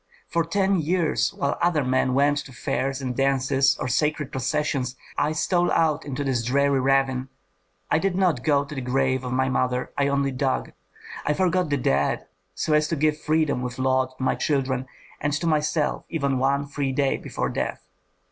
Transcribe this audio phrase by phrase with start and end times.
[0.27, 5.31] For ten years, while other men went to fairs and dances or sacred processions, I
[5.33, 7.29] stole out into this dreary ravine.
[7.91, 10.71] I did not go to the grave of my mother, I only dug;
[11.23, 12.25] I forgot the dead
[12.55, 14.87] so as to give freedom with laud to my children,
[15.19, 17.85] and to myself even one free day before death.